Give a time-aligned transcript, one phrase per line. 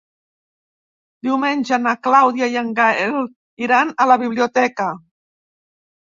[1.27, 3.15] Diumenge na Clàudia i en Gaël
[3.67, 4.91] iran a la biblioteca.